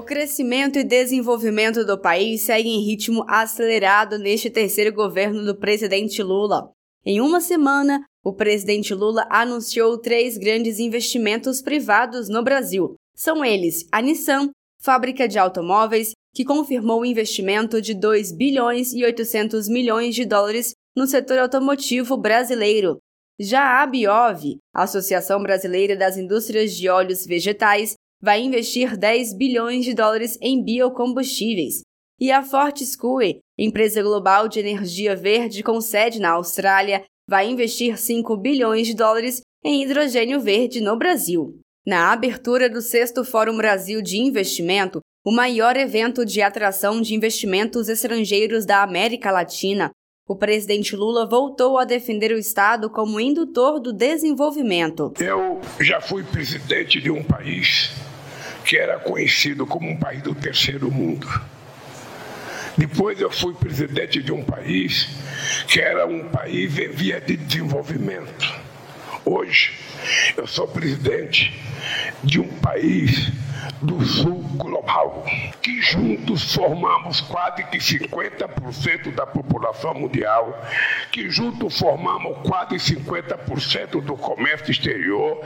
O 0.00 0.02
crescimento 0.02 0.78
e 0.78 0.82
desenvolvimento 0.82 1.84
do 1.84 2.00
país 2.00 2.40
seguem 2.40 2.76
em 2.76 2.86
ritmo 2.86 3.22
acelerado 3.28 4.18
neste 4.18 4.48
terceiro 4.48 4.94
governo 4.94 5.44
do 5.44 5.54
presidente 5.54 6.22
Lula. 6.22 6.70
Em 7.04 7.20
uma 7.20 7.38
semana, 7.38 8.02
o 8.24 8.32
presidente 8.32 8.94
Lula 8.94 9.28
anunciou 9.28 9.98
três 9.98 10.38
grandes 10.38 10.78
investimentos 10.78 11.60
privados 11.60 12.30
no 12.30 12.42
Brasil. 12.42 12.94
São 13.14 13.44
eles 13.44 13.86
a 13.92 14.00
Nissan, 14.00 14.48
fábrica 14.82 15.28
de 15.28 15.38
automóveis, 15.38 16.12
que 16.34 16.46
confirmou 16.46 17.02
o 17.02 17.06
investimento 17.06 17.78
de 17.82 17.92
2 17.92 18.32
bilhões 18.32 18.94
e 18.94 19.04
800 19.04 19.68
milhões 19.68 20.14
de 20.14 20.24
dólares 20.24 20.72
no 20.96 21.06
setor 21.06 21.40
automotivo 21.40 22.16
brasileiro. 22.16 22.96
Já 23.38 23.82
a 23.82 23.86
Biov, 23.86 24.56
Associação 24.74 25.42
Brasileira 25.42 25.94
das 25.94 26.16
Indústrias 26.16 26.74
de 26.74 26.88
Óleos 26.88 27.26
Vegetais, 27.26 27.96
vai 28.20 28.42
investir 28.42 28.96
10 28.96 29.34
bilhões 29.36 29.84
de 29.84 29.94
dólares 29.94 30.38
em 30.40 30.62
biocombustíveis. 30.62 31.82
E 32.20 32.30
a 32.30 32.42
Fortescue, 32.42 33.40
empresa 33.58 34.02
global 34.02 34.46
de 34.46 34.60
energia 34.60 35.16
verde 35.16 35.62
com 35.62 35.80
sede 35.80 36.20
na 36.20 36.32
Austrália, 36.32 37.02
vai 37.28 37.48
investir 37.48 37.98
5 37.98 38.36
bilhões 38.36 38.86
de 38.86 38.94
dólares 38.94 39.40
em 39.64 39.82
hidrogênio 39.82 40.40
verde 40.40 40.80
no 40.80 40.96
Brasil. 40.98 41.58
Na 41.86 42.12
abertura 42.12 42.68
do 42.68 42.82
sexto 42.82 43.24
Fórum 43.24 43.56
Brasil 43.56 44.02
de 44.02 44.18
Investimento, 44.18 45.00
o 45.24 45.32
maior 45.32 45.76
evento 45.76 46.24
de 46.24 46.42
atração 46.42 47.00
de 47.00 47.14
investimentos 47.14 47.88
estrangeiros 47.88 48.66
da 48.66 48.82
América 48.82 49.30
Latina, 49.30 49.90
o 50.30 50.36
presidente 50.36 50.94
Lula 50.94 51.26
voltou 51.26 51.76
a 51.76 51.84
defender 51.84 52.30
o 52.30 52.38
Estado 52.38 52.88
como 52.88 53.18
indutor 53.18 53.80
do 53.80 53.92
desenvolvimento. 53.92 55.12
Eu 55.18 55.60
já 55.80 56.00
fui 56.00 56.22
presidente 56.22 57.00
de 57.00 57.10
um 57.10 57.22
país 57.24 57.90
que 58.64 58.76
era 58.76 58.98
conhecido 58.98 59.66
como 59.66 59.88
um 59.88 59.96
país 59.96 60.22
do 60.22 60.34
terceiro 60.34 60.90
mundo. 60.90 61.26
Depois 62.76 63.20
eu 63.20 63.30
fui 63.30 63.52
presidente 63.54 64.22
de 64.22 64.32
um 64.32 64.42
país 64.42 65.08
que 65.66 65.80
era 65.80 66.06
um 66.06 66.28
país 66.28 66.78
em 66.78 66.88
via 66.88 67.20
de 67.20 67.36
desenvolvimento. 67.36 68.54
Hoje 69.24 69.72
eu 70.36 70.46
sou 70.46 70.66
presidente 70.66 71.52
de 72.22 72.40
um 72.40 72.48
país 72.48 73.30
do 73.82 74.04
sul 74.04 74.42
global, 74.56 75.24
que 75.62 75.80
juntos 75.80 76.54
formamos 76.54 77.20
quase 77.22 77.64
que 77.64 77.78
50% 77.78 79.14
da 79.14 79.26
população 79.26 79.94
mundial, 79.94 80.62
que 81.10 81.30
juntos 81.30 81.78
formamos 81.78 82.36
quase 82.46 82.76
50% 82.76 84.02
do 84.02 84.16
comércio 84.16 84.70
exterior 84.70 85.42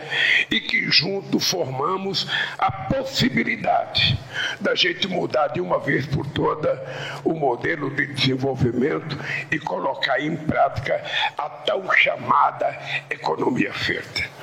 e 0.50 0.60
que 0.60 0.90
juntos 0.90 1.48
formamos 1.48 2.26
a 2.58 2.70
possibilidade 2.70 4.18
da 4.60 4.74
gente 4.74 5.06
mudar 5.06 5.48
de 5.48 5.60
uma 5.60 5.78
vez 5.78 6.06
por 6.06 6.26
toda 6.26 6.84
o 7.24 7.34
modelo 7.34 7.90
de 7.90 8.06
desenvolvimento 8.06 9.16
e 9.50 9.58
colocar 9.58 10.20
em 10.20 10.36
prática 10.36 11.02
a 11.38 11.48
tão 11.48 11.90
chamada 11.92 12.76
economia 13.10 13.70
verde. 13.72 14.33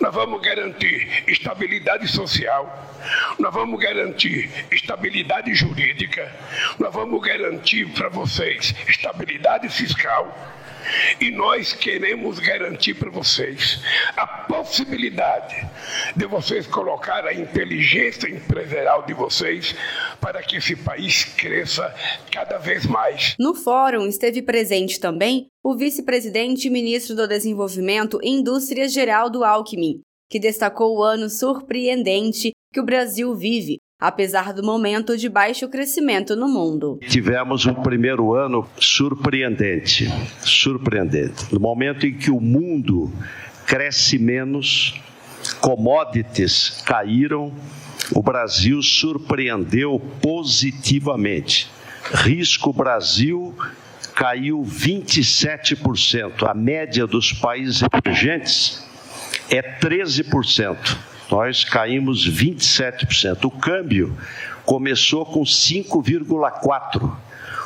Nós 0.00 0.14
vamos 0.14 0.40
garantir 0.40 1.24
estabilidade 1.26 2.06
social, 2.08 2.88
nós 3.38 3.52
vamos 3.52 3.80
garantir 3.80 4.50
estabilidade 4.70 5.54
jurídica, 5.54 6.30
nós 6.78 6.92
vamos 6.92 7.20
garantir 7.20 7.86
para 7.92 8.08
vocês 8.08 8.74
estabilidade 8.88 9.68
fiscal. 9.68 10.36
E 11.20 11.30
nós 11.30 11.72
queremos 11.72 12.38
garantir 12.38 12.94
para 12.94 13.10
vocês 13.10 13.80
a 14.16 14.26
possibilidade 14.26 15.66
de 16.16 16.26
vocês 16.26 16.66
colocar 16.66 17.24
a 17.26 17.34
inteligência 17.34 18.28
empresarial 18.28 19.04
de 19.04 19.14
vocês 19.14 19.74
para 20.20 20.42
que 20.42 20.56
esse 20.56 20.76
país 20.76 21.24
cresça 21.24 21.94
cada 22.30 22.58
vez 22.58 22.86
mais. 22.86 23.34
No 23.38 23.54
fórum 23.54 24.06
esteve 24.06 24.42
presente 24.42 24.98
também 24.98 25.46
o 25.62 25.76
vice-presidente 25.76 26.68
e 26.68 26.70
ministro 26.70 27.14
do 27.14 27.28
Desenvolvimento 27.28 28.18
e 28.22 28.30
Indústria 28.30 28.88
Geraldo 28.88 29.44
Alckmin, 29.44 30.00
que 30.30 30.38
destacou 30.38 30.98
o 30.98 31.02
ano 31.02 31.28
surpreendente 31.28 32.52
que 32.72 32.80
o 32.80 32.84
Brasil 32.84 33.34
vive, 33.34 33.78
apesar 34.00 34.54
do 34.54 34.62
momento 34.62 35.16
de 35.16 35.28
baixo 35.28 35.68
crescimento 35.68 36.34
no 36.34 36.48
mundo. 36.48 36.98
Tivemos 37.08 37.66
um 37.66 37.74
primeiro 37.74 38.34
ano 38.34 38.66
surpreendente, 38.78 40.08
surpreendente. 40.40 41.52
No 41.52 41.60
momento 41.60 42.06
em 42.06 42.14
que 42.14 42.30
o 42.30 42.40
mundo 42.40 43.12
cresce 43.66 44.18
menos, 44.18 44.98
commodities 45.60 46.82
caíram, 46.86 47.52
o 48.14 48.22
Brasil 48.22 48.82
surpreendeu 48.82 50.00
positivamente. 50.20 51.68
Risco 52.12 52.72
Brasil 52.72 53.54
caiu 54.14 54.62
27%. 54.62 56.48
A 56.48 56.54
média 56.54 57.06
dos 57.06 57.32
países 57.32 57.82
emergentes 57.82 58.84
é 59.48 59.62
13%. 59.62 61.09
Nós 61.30 61.64
caímos 61.64 62.28
27%. 62.28 63.44
O 63.44 63.50
câmbio 63.50 64.16
começou 64.64 65.24
com 65.24 65.42
5,4%, 65.42 67.16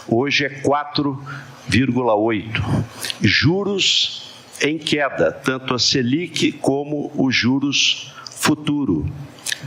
hoje 0.07 0.45
é 0.45 0.51
4,8%. 0.61 2.85
Juros 3.23 4.35
em 4.63 4.79
queda, 4.79 5.33
tanto 5.33 5.75
a 5.75 5.79
Selic 5.79 6.53
como 6.53 7.11
os 7.15 7.35
juros 7.35 8.15
futuro. 8.25 9.07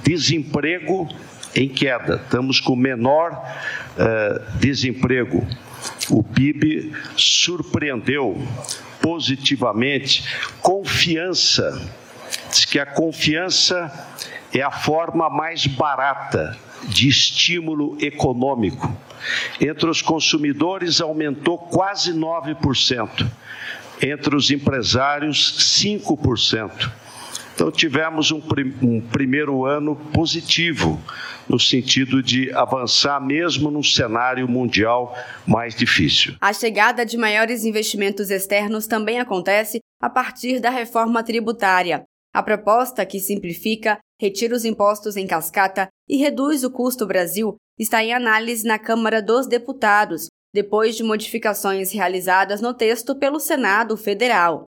Desemprego 0.03 1.09
em 1.55 1.67
queda, 1.67 2.21
estamos 2.23 2.59
com 2.59 2.75
menor 2.75 3.31
uh, 3.33 4.59
desemprego. 4.59 5.45
O 6.09 6.21
PIB 6.21 6.93
surpreendeu 7.15 8.37
positivamente. 9.01 10.23
Confiança, 10.61 11.89
diz 12.49 12.65
que 12.65 12.79
a 12.79 12.85
confiança 12.85 13.91
é 14.53 14.61
a 14.61 14.71
forma 14.71 15.29
mais 15.29 15.67
barata 15.67 16.57
de 16.83 17.07
estímulo 17.07 17.97
econômico. 17.99 18.91
Entre 19.59 19.89
os 19.89 20.01
consumidores 20.01 21.01
aumentou 21.01 21.57
quase 21.57 22.13
9%, 22.13 23.27
entre 24.01 24.35
os 24.35 24.51
empresários 24.51 25.81
5%. 25.81 26.91
Então, 27.57 27.71
tivemos 27.71 28.31
um, 28.31 28.39
um, 28.83 29.01
primeiro 29.01 29.65
ano 29.65 29.95
positivo, 29.95 31.01
no 31.49 31.59
sentido 31.59 32.21
de 32.21 32.53
avançar 32.53 33.19
mesmo 33.19 33.71
num 33.71 33.81
cenário 33.81 34.47
mundial 34.47 35.17
mais 35.43 35.73
difícil. 35.73 36.35
A 36.39 36.53
chegada 36.53 37.03
de 37.03 37.17
maiores 37.17 37.65
investimentos 37.65 38.29
externos 38.29 38.85
também 38.85 39.19
acontece 39.19 39.79
a 39.99 40.07
partir 40.07 40.59
da 40.59 40.69
reforma 40.69 41.23
tributária. 41.23 42.03
A 42.37 42.43
proposta, 42.43 43.03
que 43.03 43.19
simplifica, 43.19 43.97
retira 44.21 44.55
os 44.55 44.63
impostos 44.63 45.17
em 45.17 45.25
cascata 45.25 45.89
e 46.07 46.17
reduz 46.17 46.63
o 46.63 46.69
custo 46.69 47.03
Brasil, 47.03 47.55
está 47.79 48.03
em 48.03 48.13
análise 48.13 48.63
na 48.63 48.77
Câmara 48.77 49.23
dos 49.23 49.47
Deputados, 49.47 50.27
depois 50.53 50.95
de 50.95 51.01
modificações 51.01 51.91
realizadas 51.91 52.61
no 52.61 52.75
texto 52.75 53.15
pelo 53.15 53.39
Senado 53.39 53.97
Federal. 53.97 54.65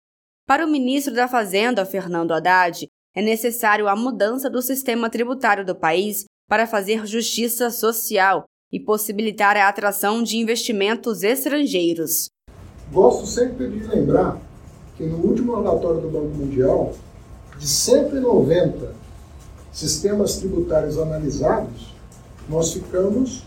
Para 0.47 0.65
o 0.65 0.71
ministro 0.71 1.13
da 1.13 1.27
Fazenda, 1.27 1.85
Fernando 1.85 2.31
Haddad, 2.31 2.87
é 3.17 3.21
necessário 3.21 3.89
a 3.89 3.97
mudança 3.97 4.49
do 4.49 4.63
sistema 4.63 5.11
tributário 5.11 5.67
do 5.67 5.75
país 5.75 6.25
para 6.49 6.69
fazer 6.69 7.05
justiça 7.05 7.69
social 7.69 8.45
e 8.73 8.79
possibilitar 8.79 9.57
a 9.57 9.67
atração 9.67 10.23
de 10.23 10.37
investimentos 10.37 11.25
estrangeiros. 11.25 12.29
Gosto 12.93 13.27
sempre 13.27 13.69
de 13.69 13.85
lembrar 13.89 14.41
que 14.97 15.05
no 15.05 15.17
último 15.17 15.57
relatório 15.57 16.01
do 16.01 16.09
Banco 16.09 16.29
Mundial, 16.29 16.95
de 17.59 17.67
190 17.67 18.93
sistemas 19.73 20.37
tributários 20.37 20.99
analisados, 20.99 21.95
nós 22.49 22.73
ficamos 22.73 23.45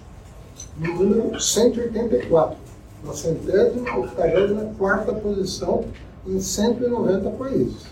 no 0.77 0.93
número 0.93 1.39
184, 1.39 2.57
na 3.03 3.13
centésima, 3.13 3.97
octagésima 3.97 4.73
quarta 4.77 5.13
posição 5.13 5.85
em 6.27 6.39
190 6.39 7.29
países. 7.31 7.83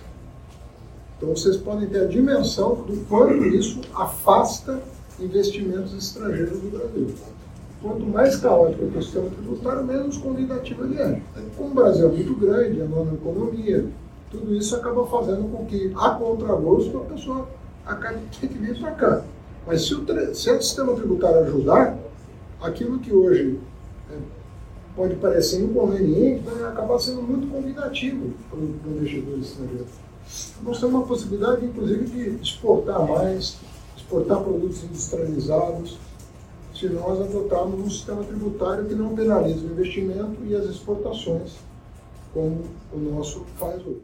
Então 1.18 1.30
vocês 1.30 1.58
podem 1.58 1.88
ter 1.88 2.02
a 2.02 2.08
dimensão 2.08 2.76
do 2.76 3.06
quanto 3.08 3.44
isso 3.48 3.82
afasta 3.96 4.80
investimentos 5.20 5.94
estrangeiros 5.94 6.60
do 6.60 6.70
Brasil. 6.70 7.16
Quanto 7.82 8.06
mais 8.06 8.36
caótico 8.36 8.84
é 8.84 8.98
o 8.98 9.04
sistema 9.04 9.30
tributário, 9.30 9.84
menos 9.84 10.18
convidativo 10.18 10.84
ele 10.84 11.02
é. 11.02 11.22
Como 11.56 11.72
o 11.72 11.74
Brasil 11.74 12.08
é 12.08 12.12
muito 12.12 12.36
grande, 12.36 12.82
é 12.82 12.84
nona 12.84 13.14
economia, 13.14 13.86
tudo 14.30 14.54
isso 14.56 14.76
acaba 14.76 15.06
fazendo 15.08 15.50
com 15.52 15.66
que, 15.66 15.94
a 15.96 16.10
contragosto, 16.12 16.98
a 16.98 17.02
pessoa 17.02 17.48
acabe 17.86 18.20
tendo 18.40 18.52
que 18.52 18.58
vir 18.58 18.80
para 18.80 18.92
cá. 18.92 19.24
Mas 19.66 19.86
se 19.86 19.94
o, 19.96 20.06
se 20.34 20.50
o 20.50 20.62
sistema 20.62 20.94
tributário 20.94 21.40
ajudar, 21.40 21.98
aquilo 22.62 23.00
que 23.00 23.14
hoje 23.14 23.60
é, 24.12 24.18
pode 24.96 25.16
parecer 25.16 25.62
inconveniente, 25.62 26.44
vai 26.44 26.70
acabar 26.70 27.00
sendo 27.00 27.22
muito 27.22 27.48
convidativo 27.52 28.34
para 28.50 28.60
o 28.60 28.96
investidor 28.96 29.40
estrangeiro. 29.40 29.86
Nós 30.64 30.80
temos 30.80 30.96
uma 30.96 31.06
possibilidade, 31.06 31.66
inclusive, 31.66 32.06
de 32.06 32.44
exportar 32.44 33.08
mais, 33.08 33.58
exportar 33.96 34.42
produtos 34.42 34.84
industrializados, 34.84 35.98
se 36.76 36.88
nós 36.90 37.20
adotarmos 37.22 37.80
um 37.80 37.90
sistema 37.90 38.24
tributário 38.24 38.86
que 38.86 38.94
não 38.94 39.16
penaliza 39.16 39.66
o 39.66 39.72
investimento 39.72 40.46
e 40.46 40.56
as 40.56 40.66
exportações, 40.66 41.56
como 42.34 42.62
o 42.94 42.98
nosso 42.98 43.46
faz 43.58 43.82
hoje. 43.86 44.04